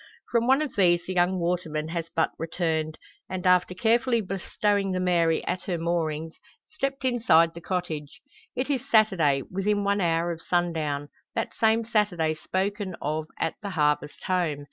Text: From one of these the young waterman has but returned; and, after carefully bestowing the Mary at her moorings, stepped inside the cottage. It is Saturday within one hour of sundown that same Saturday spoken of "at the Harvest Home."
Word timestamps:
From 0.31 0.47
one 0.47 0.63
of 0.63 0.75
these 0.75 1.03
the 1.05 1.13
young 1.13 1.37
waterman 1.37 1.89
has 1.89 2.09
but 2.15 2.31
returned; 2.39 2.97
and, 3.29 3.45
after 3.45 3.75
carefully 3.75 4.19
bestowing 4.19 4.93
the 4.93 4.99
Mary 4.99 5.45
at 5.45 5.65
her 5.65 5.77
moorings, 5.77 6.37
stepped 6.65 7.05
inside 7.05 7.53
the 7.53 7.61
cottage. 7.61 8.19
It 8.55 8.67
is 8.71 8.89
Saturday 8.89 9.43
within 9.51 9.83
one 9.83 10.01
hour 10.01 10.31
of 10.31 10.41
sundown 10.41 11.09
that 11.35 11.53
same 11.53 11.83
Saturday 11.85 12.33
spoken 12.33 12.95
of 12.99 13.27
"at 13.39 13.53
the 13.61 13.69
Harvest 13.69 14.23
Home." 14.23 14.59